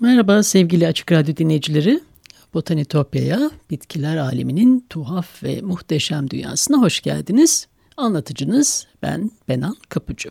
[0.00, 2.00] Merhaba sevgili Açık Radyo dinleyicileri.
[2.54, 7.66] Botanitopya'ya, bitkiler aleminin tuhaf ve muhteşem dünyasına hoş geldiniz.
[7.96, 10.30] Anlatıcınız ben Benan Kapıcı.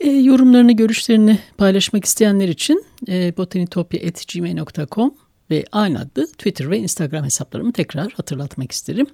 [0.00, 5.14] E, yorumlarını, görüşlerini paylaşmak isteyenler için e, botanitopya.gmail.com
[5.50, 9.06] ve aynı adlı Twitter ve Instagram hesaplarımı tekrar hatırlatmak isterim.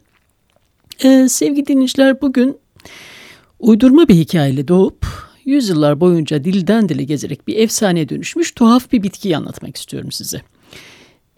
[1.04, 2.58] E, sevgili dinleyiciler bugün
[3.60, 5.01] uydurma bir hikayeyle doğup
[5.44, 10.42] yüzyıllar boyunca dilden dile gezerek bir efsaneye dönüşmüş tuhaf bir bitkiyi anlatmak istiyorum size.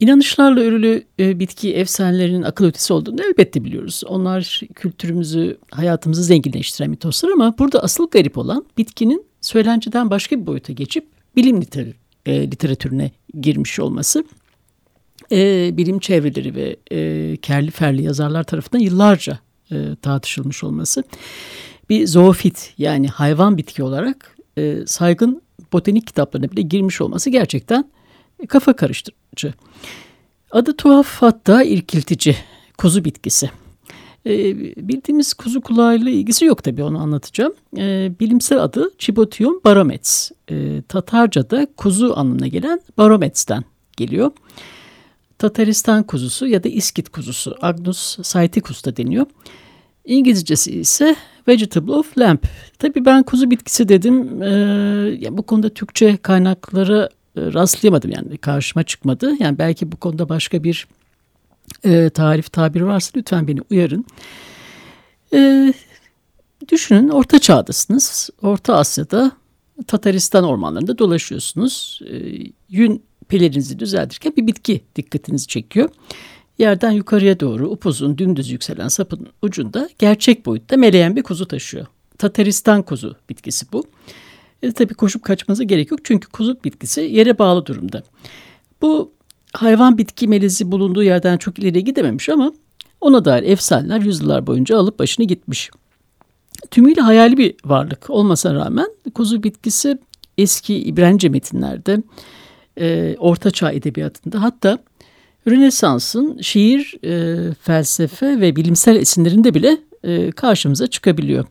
[0.00, 4.02] İnanışlarla örülü e, bitki efsanelerinin akıl ötesi olduğunu elbette biliyoruz.
[4.06, 10.72] Onlar kültürümüzü, hayatımızı zenginleştiren mitoslar ama burada asıl garip olan bitkinin söylenceden başka bir boyuta
[10.72, 11.86] geçip bilim liter
[12.26, 13.10] e, literatürüne
[13.40, 14.24] girmiş olması.
[15.32, 19.38] E, bilim çevreleri ve e, kerli ferli yazarlar tarafından yıllarca
[20.02, 21.04] tartışılmış olması.
[21.90, 27.90] Bir zoofit yani hayvan bitki olarak e, saygın botanik kitaplarına bile girmiş olması gerçekten
[28.48, 29.54] kafa karıştırıcı.
[30.50, 32.36] Adı tuhaf hatta irkiltici
[32.78, 33.50] kuzu bitkisi.
[34.26, 34.56] E,
[34.88, 37.52] bildiğimiz kuzu kulağıyla ilgisi yok tabii onu anlatacağım.
[37.76, 40.30] E, bilimsel adı Chibotium baromets.
[40.50, 43.64] E, Tatarca'da kuzu anlamına gelen baromets'ten
[43.96, 44.30] geliyor.
[45.38, 49.26] Tataristan kuzusu ya da İskit kuzusu Agnus saeticus da deniyor.
[50.04, 51.16] İngilizcesi ise
[51.48, 52.46] Vegetable of Lamp.
[52.78, 54.42] Tabii ben kuzu bitkisi dedim.
[54.42, 54.48] Ee,
[55.20, 59.32] yani bu konuda Türkçe kaynaklara e, rastlayamadım yani karşıma çıkmadı.
[59.40, 60.86] Yani belki bu konuda başka bir
[61.84, 64.04] e, tarif tabir varsa lütfen beni uyarın.
[65.34, 65.72] E,
[66.68, 68.30] düşünün Orta Çağ'dasınız.
[68.42, 69.32] Orta Asya'da
[69.86, 72.00] Tataristan ormanlarında dolaşıyorsunuz.
[72.10, 72.16] E,
[72.68, 75.88] yün pelerinizi düzeltirken bir bitki dikkatinizi çekiyor.
[76.58, 81.86] Yerden yukarıya doğru upuzun dümdüz yükselen sapın ucunda gerçek boyutta meleyen bir kuzu taşıyor.
[82.18, 83.84] Tataristan kuzu bitkisi bu.
[84.62, 88.02] E, tabii koşup kaçmanıza gerek yok çünkü kuzu bitkisi yere bağlı durumda.
[88.82, 89.12] Bu
[89.52, 92.52] hayvan bitki melezi bulunduğu yerden çok ileri gidememiş ama
[93.00, 95.70] ona dair efsaneler yüzyıllar boyunca alıp başını gitmiş.
[96.70, 99.98] Tümüyle hayali bir varlık olmasına rağmen kuzu bitkisi
[100.38, 102.02] eski İbranice metinlerde,
[102.80, 104.78] e, Orta Çağ edebiyatında hatta
[105.48, 111.44] Rönesans'ın şiir, e, felsefe ve bilimsel esinlerinde bile e, karşımıza çıkabiliyor.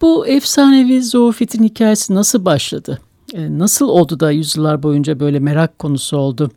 [0.00, 2.98] Bu efsanevi zoofitin hikayesi nasıl başladı?
[3.34, 6.50] E, nasıl oldu da yüzyıllar boyunca böyle merak konusu oldu?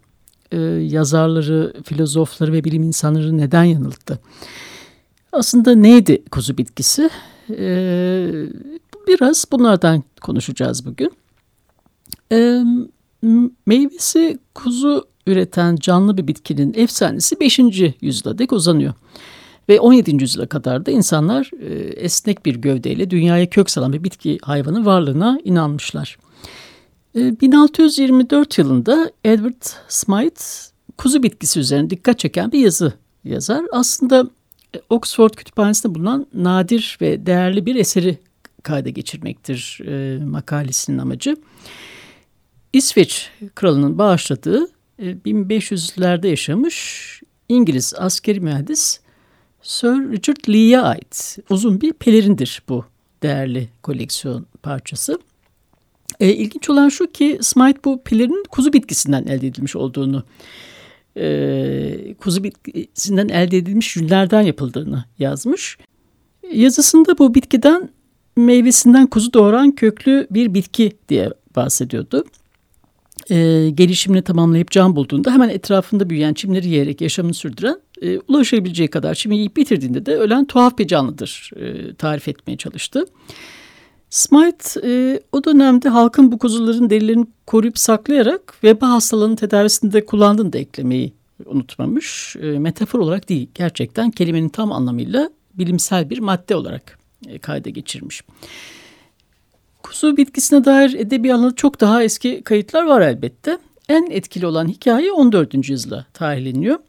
[0.52, 4.20] E, yazarları, filozofları ve bilim insanları neden yanılttı?
[5.32, 7.10] Aslında neydi kuzu bitkisi?
[7.50, 7.66] E,
[9.08, 11.12] biraz bunlardan konuşacağız bugün.
[12.32, 12.64] E,
[13.66, 17.60] meyvesi kuzu üreten canlı bir bitkinin efsanesi 5.
[18.02, 18.94] yüzyıla dek uzanıyor.
[19.70, 20.12] Ve 17.
[20.22, 25.40] yüzyıla kadar da insanlar e, esnek bir gövdeyle dünyaya kök salan bir bitki hayvanı varlığına
[25.44, 26.18] inanmışlar.
[27.16, 30.44] E, 1624 yılında Edward Smythe
[30.98, 33.66] kuzu bitkisi üzerine dikkat çeken bir yazı yazar.
[33.72, 34.30] Aslında
[34.76, 38.18] e, Oxford Kütüphanesi'nde bulunan nadir ve değerli bir eseri
[38.64, 41.38] kayda geçirmektir e, makalesinin amacı.
[42.74, 44.68] İsveç kralının bağışladığı
[45.04, 49.00] 1500'lerde e, yaşamış İngiliz askeri mühendis
[49.62, 52.86] Sir Richard Lee'ye ait uzun bir pelerindir bu
[53.24, 55.20] değerli koleksiyon parçası.
[56.20, 60.24] E, ilginç olan şu ki Smythe bu pelerin kuzu bitkisinden elde edilmiş olduğunu,
[61.18, 65.78] e, kuzu bitkisinden elde edilmiş yünlerden yapıldığını yazmış.
[66.54, 67.90] Yazısında bu bitkiden
[68.36, 72.26] meyvesinden kuzu doğuran köklü bir bitki diye bahsediyordu
[73.30, 79.16] e, gelişimini tamamlayıp can bulduğunda hemen etrafında büyüyen çimleri yiyerek yaşamını sürdüren e, ulaşabileceği kadar
[79.16, 83.06] çimi yiyip bitirdiğinde de ölen tuhaf bir canlıdır e, tarif etmeye çalıştı.
[84.10, 90.58] Smythe e, o dönemde halkın bu kuzuların derilerini koruyup saklayarak veba hastalığının tedavisinde kullandığını da
[90.58, 91.14] eklemeyi
[91.46, 92.36] unutmamış.
[92.42, 98.24] E, metafor olarak değil gerçekten kelimenin tam anlamıyla bilimsel bir madde olarak e, kayda geçirmiş.
[99.94, 103.58] Kuzu bitkisine dair edebi alanı çok daha eski kayıtlar var elbette.
[103.90, 105.70] en etkili olan hikaye 14.
[105.70, 106.80] yüzyıla tarihleniyor.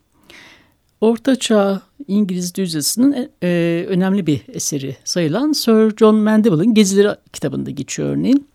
[1.00, 8.08] Orta Çağ İngiliz düzesinin e, önemli bir eseri sayılan Sir John Mandeville'ın Gezileri kitabında geçiyor
[8.08, 8.48] örneğin.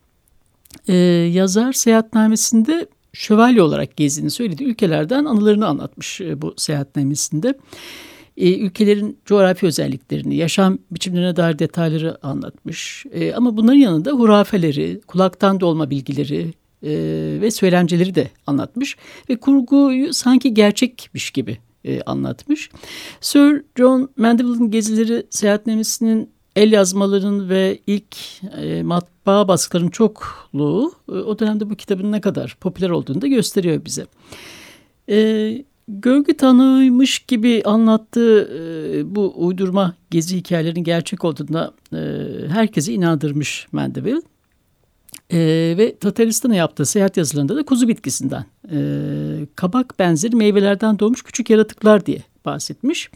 [0.88, 0.96] E,
[1.34, 7.50] yazar seyahatnamesinde şövalye olarak gezdiğini söylediği ülkelerden anılarını anlatmış e, bu seyahatnamesinde.
[7.50, 7.54] E,
[8.40, 13.06] ülkelerin coğrafi özelliklerini, yaşam biçimlerine dair detayları anlatmış.
[13.12, 16.54] E, ama bunların yanında hurafeleri, kulaktan dolma bilgileri
[16.84, 16.92] e,
[17.42, 18.98] ve söylenceleri de anlatmış.
[19.30, 22.70] Ve kurguyu sanki gerçekmiş gibi e, anlatmış.
[23.22, 28.16] Sir John Mandeville'ın gezileri seyahatnamesinin el yazmalarının ve ilk
[28.62, 33.86] e, matbaa baskılarının çokluğu e, o dönemde bu kitabın ne kadar popüler olduğunu da gösteriyor
[33.86, 34.06] bize.
[35.10, 41.98] E, gölge tanıymış gibi anlattığı e, bu uydurma gezi hikayelerinin gerçek olduğuna e,
[42.48, 44.22] herkesi inandırmış Mandeville.
[45.32, 45.40] E,
[45.78, 48.80] ve Tataristan'a yaptığı seyahat yazılarında da kuzu bitkisinden, e,
[49.56, 53.10] kabak benzeri meyvelerden doğmuş küçük yaratıklar diye bahsetmiş.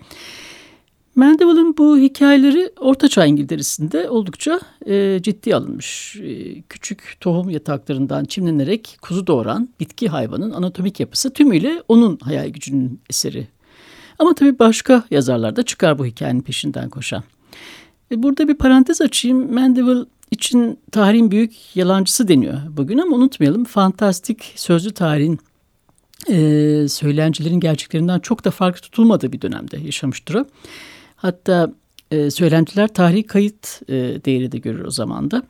[1.15, 6.15] Mandeville'ın bu hikayeleri Ortaçağ İngiltere'sinde oldukça e, ciddi alınmış.
[6.15, 13.01] E, küçük tohum yataklarından çimlenerek kuzu doğuran bitki hayvanın anatomik yapısı tümüyle onun hayal gücünün
[13.09, 13.47] eseri.
[14.19, 17.23] Ama tabii başka yazarlar da çıkar bu hikayenin peşinden koşan.
[18.11, 19.53] E, burada bir parantez açayım.
[19.53, 25.39] Mandeville için tarihin büyük yalancısı deniyor bugün ama unutmayalım fantastik sözlü tarihin
[26.29, 26.35] e,
[26.87, 30.45] söylencilerin gerçeklerinden çok da farklı tutulmadığı bir dönemde yaşamıştır o.
[31.23, 31.73] Hatta
[32.11, 33.93] e, söylentiler tarihi kayıt e,
[34.25, 35.43] değeri de görür o zaman da.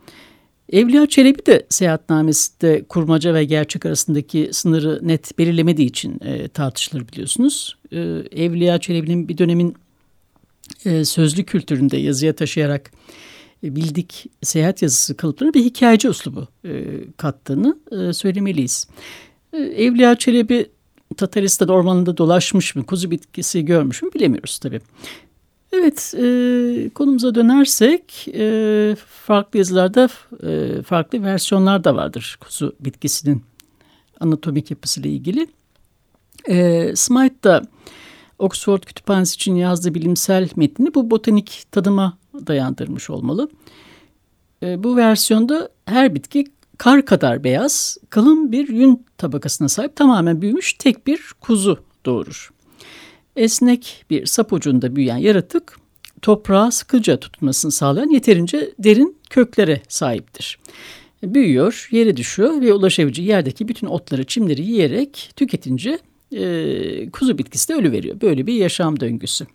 [0.71, 7.77] Evliya Çelebi de seyahatnamesinde kurmaca ve gerçek arasındaki sınırı net belirlemediği için e, tartışılır biliyorsunuz.
[7.91, 7.99] E,
[8.31, 9.75] Evliya Çelebi'nin bir dönemin
[10.85, 12.91] e, sözlü kültüründe yazıya taşıyarak
[13.63, 16.83] e, bildik seyahat yazısı kalıplarına bir hikayeci uslubu e,
[17.17, 18.87] kattığını e, söylemeliyiz.
[19.53, 20.69] E, Evliya Çelebi
[21.17, 24.81] Tataristan ormanında dolaşmış mı, kuzu bitkisi görmüş mü bilemiyoruz tabii.
[25.73, 30.09] Evet, e, konumuza dönersek e, farklı yazılarda
[30.43, 33.43] e, farklı versiyonlar da vardır kuzu bitkisinin
[34.19, 35.47] anatomik yapısıyla ilgili.
[36.49, 37.61] E, Smythe da
[38.39, 42.17] Oxford Kütüphanesi için yazdığı bilimsel metni bu botanik tadıma
[42.47, 43.49] dayandırmış olmalı.
[44.63, 46.45] E, bu versiyonda her bitki
[46.77, 52.53] kar kadar beyaz, kalın bir yün tabakasına sahip tamamen büyümüş tek bir kuzu doğurur.
[53.35, 55.77] Esnek bir sap ucunda büyüyen yaratık
[56.21, 60.59] toprağa sıkıca tutunmasını sağlayan yeterince derin köklere sahiptir.
[61.23, 65.99] Büyüyor, yere düşüyor ve ulaşabileceği yerdeki bütün otları, çimleri yiyerek tüketince
[66.31, 68.21] e, kuzu bitkisi de ölü veriyor.
[68.21, 69.47] Böyle bir yaşam döngüsü.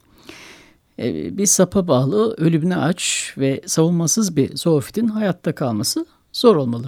[0.98, 6.86] E, bir sapa bağlı, ölümüne aç ve savunmasız bir zoofitin hayatta kalması zor olmalı.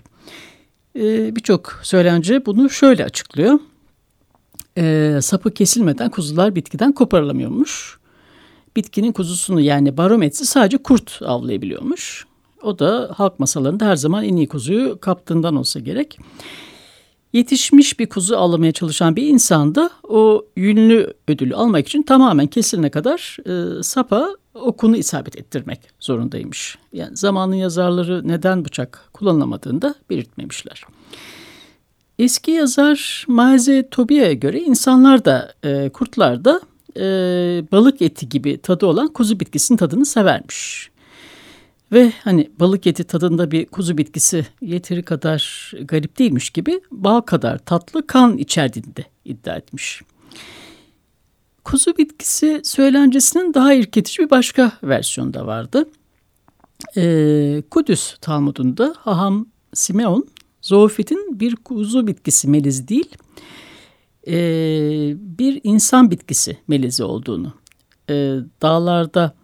[0.97, 3.61] E, Birçok söylence bunu şöyle açıklıyor
[4.79, 7.99] e, sapı kesilmeden kuzular bitkiden koparılamıyormuş.
[8.77, 12.27] Bitkinin kuzusunu yani barometresi sadece kurt avlayabiliyormuş.
[12.63, 16.19] O da halk masalarında her zaman en iyi kuzuyu kaptığından olsa gerek.
[17.33, 22.91] Yetişmiş bir kuzu avlamaya çalışan bir insan da o yünlü ödülü almak için tamamen kesilene
[22.91, 26.79] kadar e, sapa okunu isabet ettirmek zorundaymış.
[26.93, 30.85] Yani zamanın yazarları neden bıçak kullanılamadığını da belirtmemişler.
[32.21, 36.61] Eski yazar Maze Tobia'ya göre insanlar da e, kurtlar da
[36.97, 37.03] e,
[37.73, 40.91] balık eti gibi tadı olan kuzu bitkisinin tadını severmiş.
[41.93, 47.59] Ve hani balık eti tadında bir kuzu bitkisi yeteri kadar garip değilmiş gibi bal kadar
[47.59, 50.03] tatlı kan içerdiğini de iddia etmiş.
[51.65, 55.89] Kuzu bitkisi söylencesinin daha irketici bir başka versiyonu da vardı.
[56.97, 60.27] Ee, Kudüs Talmud'unda Haham Simeon
[60.71, 63.17] Zoofitin bir kuzu bitkisi melizi değil,
[64.27, 64.35] e,
[65.39, 67.53] bir insan bitkisi melizi olduğunu,
[68.11, 69.35] e, dağlarda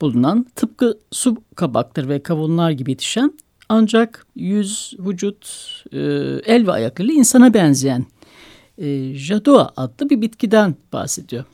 [0.00, 3.38] bulunan tıpkı su kabakları ve kavunlar gibi yetişen
[3.68, 5.46] ancak yüz, vücut,
[5.92, 5.98] e,
[6.46, 8.06] el ve ayaklarıyla insana benzeyen
[8.78, 11.44] e, Jadua adlı bir bitkiden bahsediyor.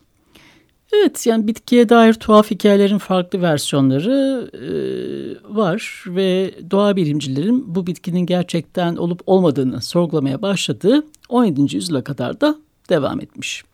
[0.93, 8.21] Evet yani bitkiye dair tuhaf hikayelerin farklı versiyonları e, var ve doğa bilimcilerin bu bitkinin
[8.27, 11.77] gerçekten olup olmadığını sorgulamaya başladığı 17.
[11.77, 12.57] yüzyıla kadar da
[12.89, 13.65] devam etmiş.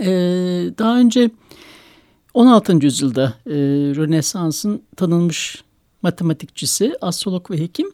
[0.00, 0.06] E,
[0.78, 1.30] daha önce
[2.34, 2.78] 16.
[2.82, 3.54] yüzyılda e,
[3.96, 5.64] Rönesans'ın tanınmış
[6.02, 7.92] matematikçisi, astrolog ve hekim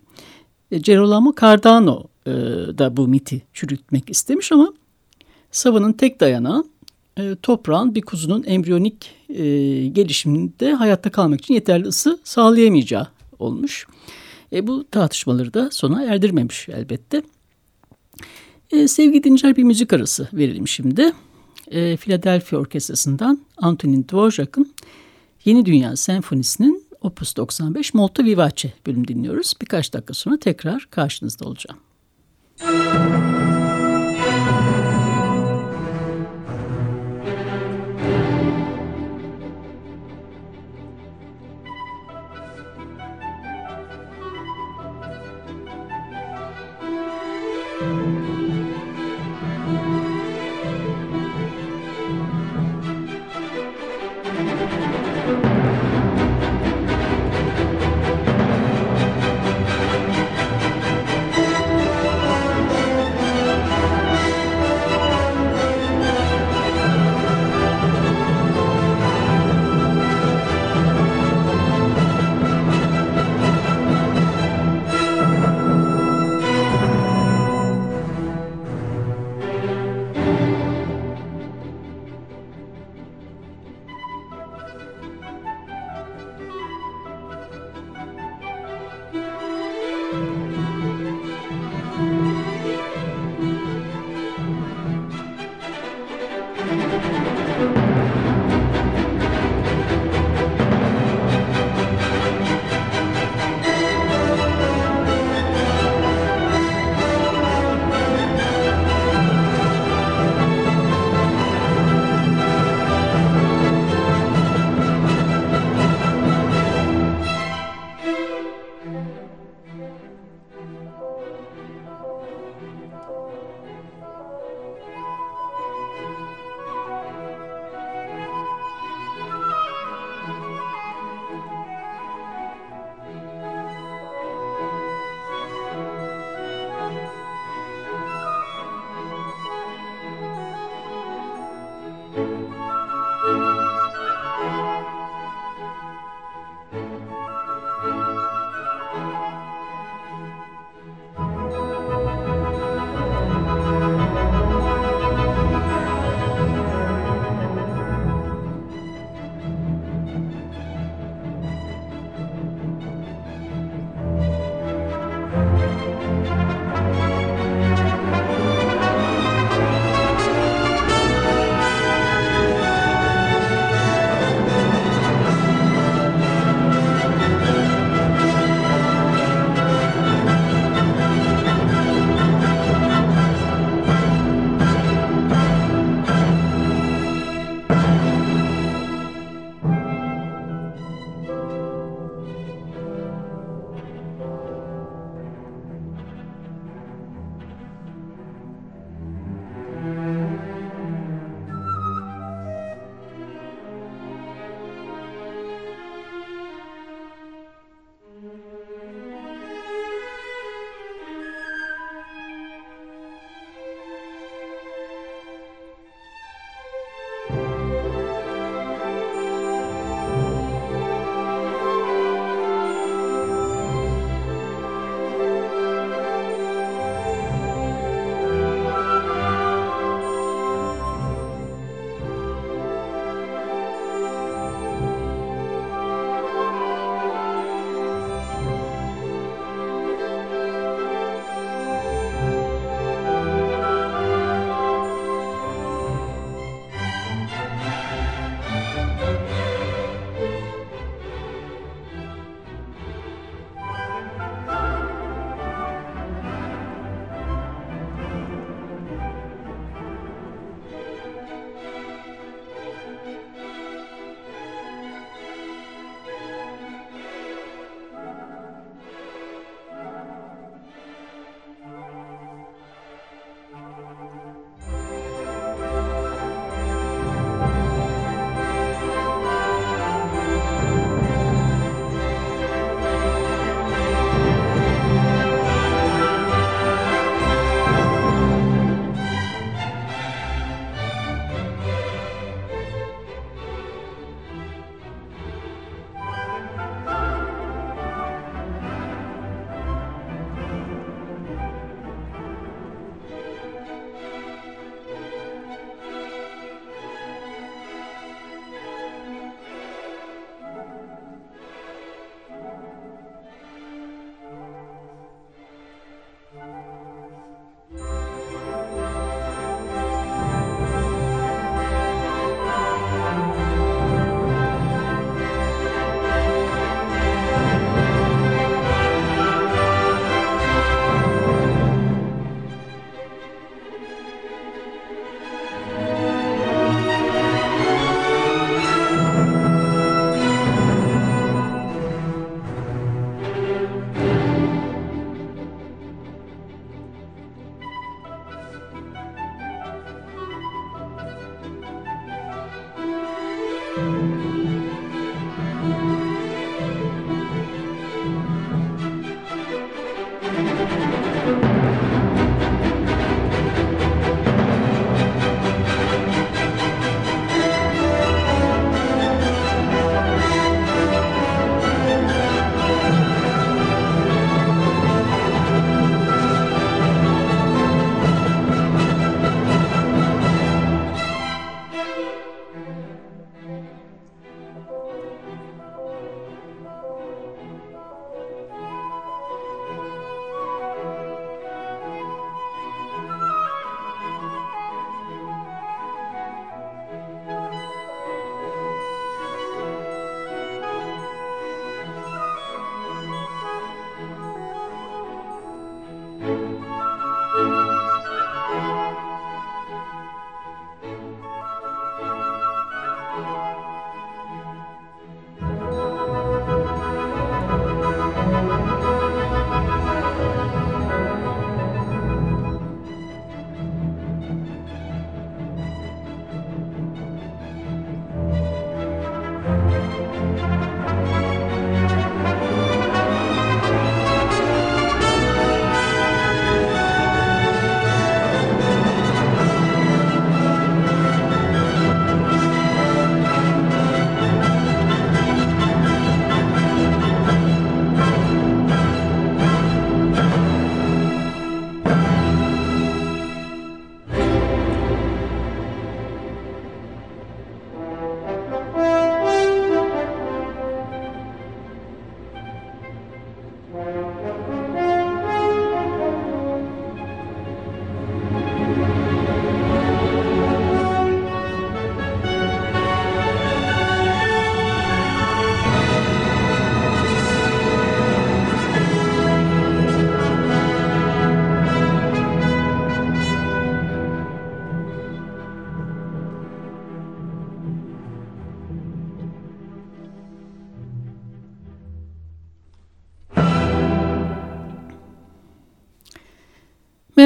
[0.70, 2.30] e, Gerolamo Cardano e,
[2.78, 4.72] da bu miti çürütmek istemiş ama
[5.50, 6.64] savanın tek dayanağı
[7.18, 9.42] e, toprağın bir kuzunun embriyonik e,
[9.86, 13.06] gelişiminde hayatta kalmak için yeterli ısı sağlayamayacağı
[13.38, 13.86] olmuş.
[14.52, 17.22] E, bu tartışmaları da sona erdirmemiş elbette.
[18.70, 21.12] E, sevgili dinleyiciler bir müzik arası verelim şimdi.
[21.70, 24.72] E, Philadelphia Orkestrası'ndan Antonin Dvorak'ın
[25.44, 29.54] Yeni Dünya Senfonisi'nin Opus 95 Molto Vivace bölüm dinliyoruz.
[29.60, 31.80] Birkaç dakika sonra tekrar karşınızda olacağım.
[32.60, 33.39] Müzik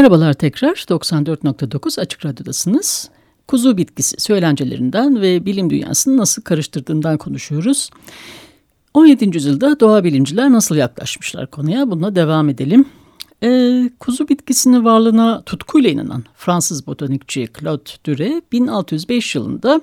[0.04, 3.10] Merhabalar tekrar 94.9 Açık Radyo'dasınız.
[3.48, 7.90] Kuzu bitkisi söylencelerinden ve bilim dünyasını nasıl karıştırdığından konuşuyoruz.
[8.94, 9.36] 17.
[9.36, 12.84] yüzyılda doğa bilimciler nasıl yaklaşmışlar konuya bununla devam edelim.
[13.42, 19.80] Ee, kuzu bitkisinin varlığına tutkuyla inanan Fransız botanikçi Claude Duret 1605 yılında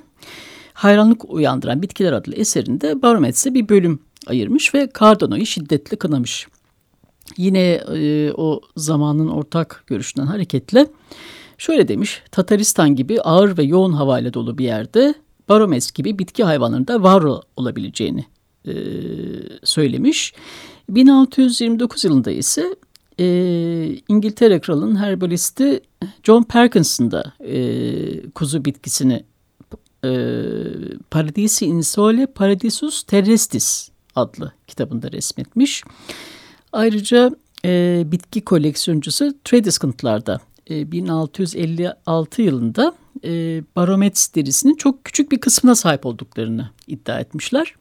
[0.74, 6.48] hayranlık uyandıran Bitkiler adlı eserinde Barometz'e bir bölüm ayırmış ve Cardano'yu şiddetle kınamış.
[7.38, 10.88] Yine e, o zamanın ortak görüşünden hareketle
[11.58, 12.22] şöyle demiş.
[12.32, 15.14] Tataristan gibi ağır ve yoğun havayla dolu bir yerde
[15.50, 17.24] Barometz gibi bitki hayvanlarında var
[17.56, 18.26] olabileceğini
[18.68, 18.74] e,
[19.64, 20.34] söylemiş.
[20.90, 22.76] 1629 yılında ise
[23.20, 23.26] e,
[24.08, 25.82] İngiltere kralının herbalisti
[26.24, 29.24] John Parkinson da e, kuzu bitkisini
[30.06, 30.12] e,
[31.12, 35.84] Paradisi insole paradisus terrestris adlı kitabında resmetmiş.
[36.74, 37.32] Ayrıca
[37.66, 43.30] e, bitki koleksiyoncusu Tradescant'larda e, 1656 yılında e,
[43.76, 47.76] Barometz derisinin çok küçük bir kısmına sahip olduklarını iddia etmişler.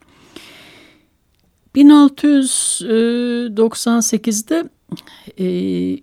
[1.74, 4.68] 1698'de
[5.38, 5.44] e,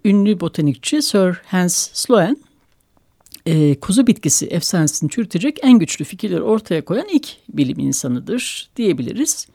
[0.10, 2.36] ünlü botanikçi Sir Hans Sloane
[3.46, 9.48] e, kuzu bitkisi efsanesini çürütecek en güçlü fikirleri ortaya koyan ilk bilim insanıdır diyebiliriz.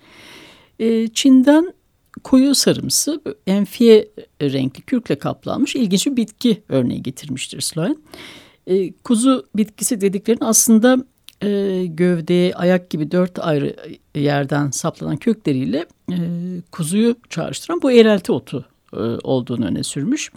[0.79, 1.75] E, Çin'den
[2.25, 4.09] koyu sarımsı enfiye
[4.43, 8.03] renkli kürkle kaplanmış ilginç bir bitki örneği getirmiştir Sloan.
[8.67, 11.05] E, kuzu bitkisi dediklerin aslında
[11.43, 13.77] e, gövdeye ayak gibi dört ayrı
[14.15, 16.17] yerden saplanan kökleriyle e,
[16.73, 20.31] kuzuyu çağrıştıran bu eğrelti otu e, olduğunu öne sürmüş.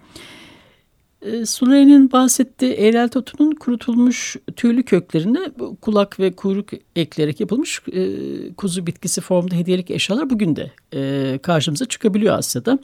[1.25, 5.39] E, Süleyman'ın bahsettiği eğrelti otunun kurutulmuş tüylü köklerine
[5.81, 8.09] kulak ve kuyruk ekleyerek yapılmış e,
[8.53, 12.79] kuzu bitkisi formunda hediyelik eşyalar bugün de e, karşımıza çıkabiliyor Asya'da.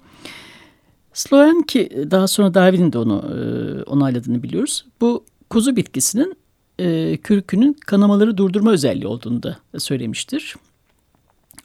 [1.13, 3.39] Sloan ki daha sonra Darwin'in de onu e,
[3.83, 4.85] onayladığını biliyoruz.
[5.01, 6.35] Bu kuzu bitkisinin
[6.79, 10.55] e, kürkünün kanamaları durdurma özelliği olduğunu da söylemiştir.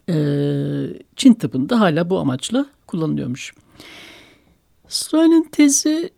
[0.09, 0.15] E,
[1.17, 3.55] Çin tıbbında hala bu amaçla kullanılıyormuş.
[4.89, 6.11] Sloan'ın tezi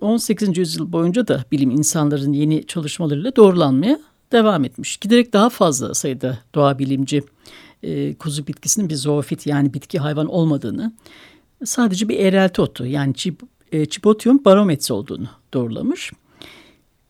[0.00, 0.58] 18.
[0.58, 4.00] yüzyıl boyunca da bilim insanların yeni çalışmalarıyla doğrulanmaya
[4.32, 4.96] devam etmiş.
[4.96, 7.22] Giderek daha fazla sayıda doğa bilimci
[8.18, 10.92] kuzu bitkisinin bir zoofit yani bitki hayvan olmadığını
[11.64, 13.14] sadece bir eğrelti otu yani
[13.88, 16.12] Chibotium barometsi olduğunu doğrulamış.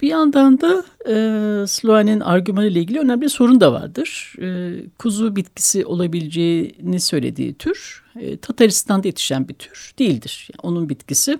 [0.01, 4.35] Bir yandan da e, Sloan'in argümanı ile ilgili önemli bir sorun da vardır.
[4.43, 10.49] E, kuzu bitkisi olabileceğini söylediği tür e, Tataristan'da yetişen bir tür değildir.
[10.53, 11.39] Yani onun bitkisi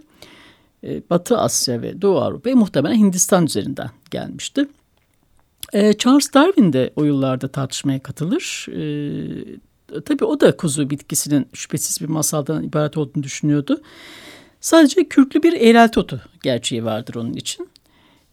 [0.85, 4.67] e, Batı Asya ve Doğu Avrupa muhtemelen Hindistan üzerinden gelmişti.
[5.73, 8.67] E, Charles Darwin de o yıllarda tartışmaya katılır.
[8.69, 13.81] E, tabii o da kuzu bitkisinin şüphesiz bir masaldan ibaret olduğunu düşünüyordu.
[14.61, 17.69] Sadece kürklü bir eğrelti otu gerçeği vardır onun için.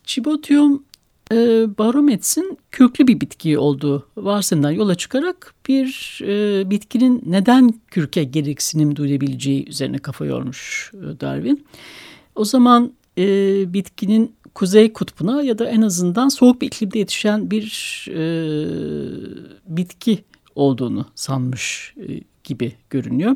[0.03, 0.84] Chibotium
[1.31, 1.36] e,
[1.77, 9.69] barometsin köklü bir bitki olduğu varsayımdan yola çıkarak bir e, bitkinin neden kürke gereksinim duyabileceği
[9.69, 11.65] üzerine kafa yormuş e, Darwin.
[12.36, 13.24] O zaman e,
[13.74, 17.65] bitkinin kuzey kutbuna ya da en azından soğuk bir iklimde yetişen bir
[18.10, 18.21] e,
[19.67, 20.24] bitki
[20.56, 23.36] olduğunu sanmış e, gibi görünüyor.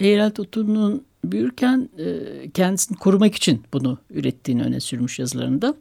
[0.00, 2.16] E, otunun büyürken e,
[2.50, 5.74] kendisini korumak için bunu ürettiğini öne sürmüş yazılarında.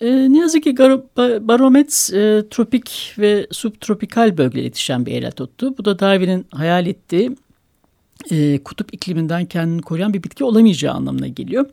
[0.00, 0.76] E, ne yazık ki
[1.48, 5.78] Baromets e, tropik ve subtropikal bölgede yetişen bir eğrelt otu.
[5.78, 7.36] Bu da Darwin'in hayal ettiği
[8.30, 11.66] e, kutup ikliminden kendini koruyan bir bitki olamayacağı anlamına geliyor.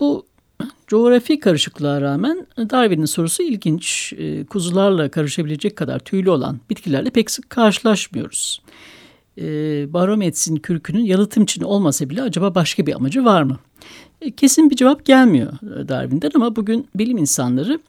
[0.00, 0.26] Bu
[0.86, 4.12] coğrafi karışıklığa rağmen Darwin'in sorusu ilginç.
[4.18, 8.62] E, kuzularla karışabilecek kadar tüylü olan bitkilerle pek sık karşılaşmıyoruz.
[9.38, 9.44] E,
[9.92, 13.58] Baromets'in kürkünün yalıtım için olmasa bile acaba başka bir amacı var mı?
[14.20, 17.80] E, kesin bir cevap gelmiyor Darwin'den ama bugün bilim insanları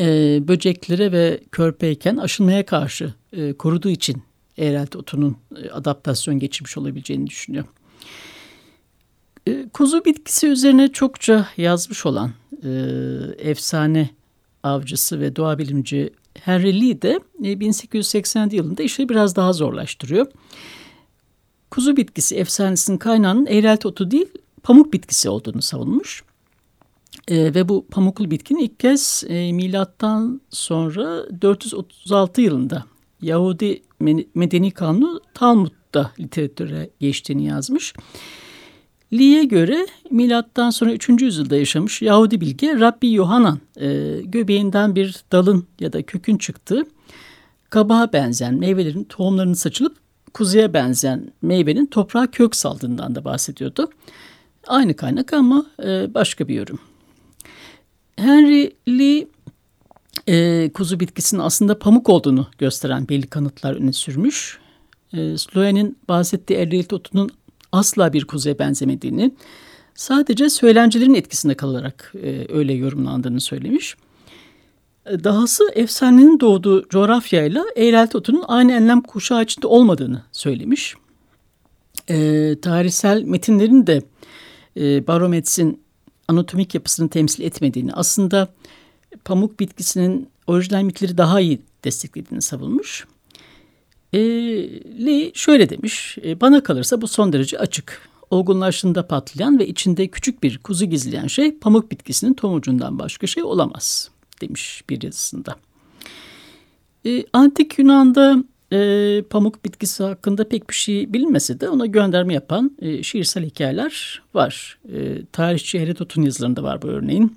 [0.00, 0.04] e,
[0.48, 4.22] böceklere ve körpeyken aşınmaya karşı e, koruduğu için
[4.60, 7.64] eğrelti otunun e, adaptasyon geçirmiş olabileceğini düşünüyor.
[9.46, 12.32] E, kuzu bitkisi üzerine çokça yazmış olan
[12.64, 12.70] e,
[13.38, 14.10] efsane
[14.62, 20.26] avcısı ve doğa bilimci Henry Lee de 1880 yılında işi biraz daha zorlaştırıyor.
[21.70, 24.28] Kuzu bitkisi efsanesinin kaynağının eğrelti otu değil
[24.62, 26.24] pamuk bitkisi olduğunu savunmuş.
[27.28, 32.84] E, ve bu pamuklu bitkinin ilk kez e, milattan sonra 436 yılında
[33.22, 33.82] Yahudi
[34.34, 37.94] Medeni Kanunu Talmud'da literatüre geçtiğini yazmış.
[39.12, 41.08] Lee'ye göre milattan sonra 3.
[41.08, 46.84] yüzyılda yaşamış Yahudi bilge Rabbi Yohanan e, göbeğinden bir dalın ya da kökün çıktığı
[47.70, 49.96] kabağa benzeyen meyvelerin tohumlarının saçılıp
[50.34, 53.90] kuzuya benzeyen meyvenin toprağa kök saldığından da bahsediyordu.
[54.66, 56.78] Aynı kaynak ama e, başka bir yorum.
[58.16, 59.28] Henry Lee
[60.26, 64.58] e, kuzu bitkisinin aslında pamuk olduğunu gösteren belli kanıtlar öne sürmüş.
[65.12, 67.30] E, Sloyan'ın bahsettiği erdelit otunun
[67.72, 69.34] asla bir kuzuya benzemediğini,
[69.94, 73.96] sadece söylencilerin etkisinde kalarak e, öyle yorumlandığını söylemiş.
[75.06, 80.94] E, dahası efsanenin doğduğu coğrafyayla eğrelti otunun aynı enlem kuşağı içinde olmadığını söylemiş.
[82.08, 84.02] E, tarihsel metinlerin de
[84.76, 85.82] e, Baromets'in
[86.28, 88.48] anatomik yapısını temsil etmediğini, aslında
[89.24, 93.06] pamuk bitkisinin orijinal mitleri daha iyi desteklediğini savunmuş.
[94.12, 94.20] E,
[95.06, 98.10] Lee şöyle demiş, e, bana kalırsa bu son derece açık.
[98.30, 104.10] Olgunlaştığında patlayan ve içinde küçük bir kuzu gizleyen şey pamuk bitkisinin tomucundan başka şey olamaz
[104.40, 105.56] demiş bir yazısında.
[107.06, 112.76] E, Antik Yunan'da e, pamuk bitkisi hakkında pek bir şey bilinmese de ona gönderme yapan
[112.78, 114.78] e, şiirsel hikayeler var.
[114.92, 117.36] E, tarihçi Herodot'un yazılarında var bu örneğin.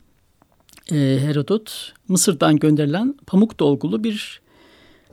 [0.92, 4.42] E, Herodot Mısır'dan gönderilen pamuk dolgulu bir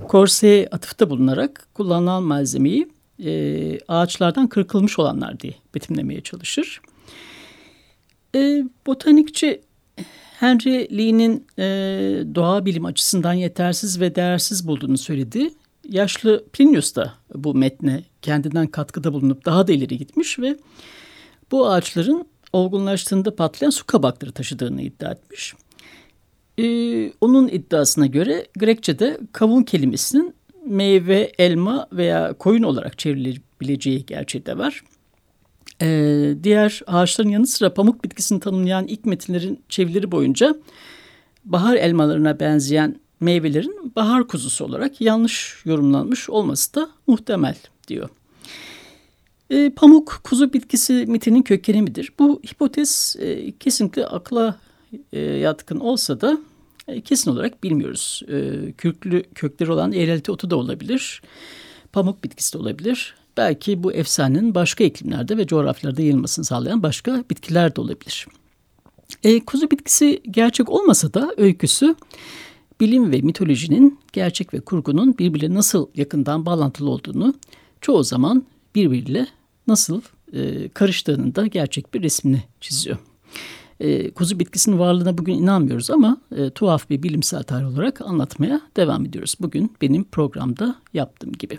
[0.08, 2.88] korseye atıfta bulunarak kullanılan malzemeyi
[3.24, 6.80] e, ağaçlardan kırkılmış olanlar diye betimlemeye çalışır.
[8.34, 9.60] E, botanikçi
[10.40, 11.64] Henry Lee'nin e,
[12.34, 15.50] doğa bilim açısından yetersiz ve değersiz bulduğunu söyledi.
[15.88, 20.58] Yaşlı Plinius da bu metne kendinden katkıda bulunup daha da ileri gitmiş ve
[21.50, 25.54] bu ağaçların olgunlaştığında patlayan su kabakları taşıdığını iddia etmiş.
[26.58, 30.34] Ee, onun iddiasına göre Grekçe'de kavun kelimesinin
[30.66, 34.82] meyve, elma veya koyun olarak çevrilebileceği gerçeği de var.
[35.82, 40.54] Ee, diğer ağaçların yanı sıra pamuk bitkisini tanımlayan ilk metinlerin çevirileri boyunca
[41.44, 47.56] bahar elmalarına benzeyen meyvelerin bahar kuzusu olarak yanlış yorumlanmış olması da muhtemel
[47.88, 48.08] diyor.
[49.50, 52.12] E, pamuk kuzu bitkisi mitinin kökeni midir?
[52.18, 54.58] Bu hipotez e, kesinlikle akla
[55.12, 56.38] e, yatkın olsa da
[56.88, 58.22] e, kesin olarak bilmiyoruz.
[58.28, 61.22] E, köklü kökleri olan eğrelti otu da olabilir.
[61.92, 63.14] Pamuk bitkisi de olabilir.
[63.36, 68.26] Belki bu efsanenin başka iklimlerde ve coğrafyalarda yayılmasını sağlayan başka bitkiler de olabilir.
[69.22, 71.94] E, kuzu bitkisi gerçek olmasa da öyküsü
[72.80, 77.34] bilim ve mitolojinin gerçek ve kurgunun birbirine nasıl yakından bağlantılı olduğunu
[77.80, 79.26] çoğu zaman birbiriyle
[79.70, 80.00] nasıl
[80.32, 82.98] e, karıştığının da gerçek bir resmini çiziyor.
[83.80, 89.06] E, kuzu bitkisinin varlığına bugün inanmıyoruz ama e, tuhaf bir bilimsel tarih olarak anlatmaya devam
[89.06, 89.34] ediyoruz.
[89.40, 91.58] Bugün benim programda yaptığım gibi.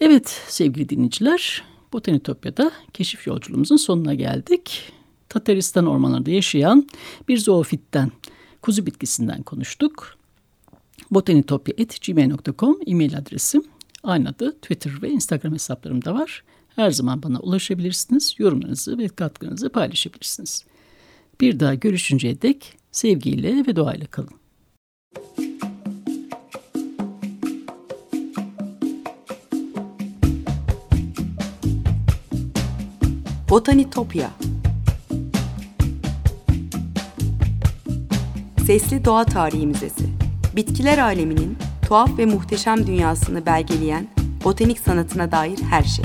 [0.00, 4.92] Evet sevgili dinleyiciler, Botanitopya'da keşif yolculuğumuzun sonuna geldik.
[5.28, 6.88] Tataristan ormanlarında yaşayan
[7.28, 8.12] bir zoofitten,
[8.62, 10.16] kuzu bitkisinden konuştuk.
[11.10, 13.62] botanitopya.gmail.com e-mail adresim.
[14.02, 16.42] Aynı adı Twitter ve Instagram hesaplarım da var.
[16.78, 18.34] Her zaman bana ulaşabilirsiniz.
[18.38, 20.64] Yorumlarınızı ve katkınızı paylaşabilirsiniz.
[21.40, 24.30] Bir daha görüşünceye dek sevgiyle ve doğayla kalın.
[33.50, 34.30] Botanitopya
[38.66, 40.06] Sesli Doğa Tarihi Müzesi
[40.56, 44.08] Bitkiler aleminin tuhaf ve muhteşem dünyasını belgeleyen
[44.44, 46.04] botanik sanatına dair her şey.